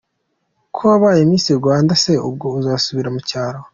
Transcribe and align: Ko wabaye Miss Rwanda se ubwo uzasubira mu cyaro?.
Ko 0.73 0.79
wabaye 0.91 1.19
Miss 1.29 1.45
Rwanda 1.59 1.93
se 2.03 2.13
ubwo 2.27 2.45
uzasubira 2.59 3.09
mu 3.15 3.21
cyaro?. 3.29 3.59